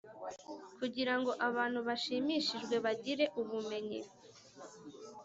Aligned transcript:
Kugira 0.77 1.13
ngo 1.19 1.31
abantu 1.47 1.79
bashimishijwe 1.87 2.75
bagire 2.85 3.25
ubumenyi 3.41 4.01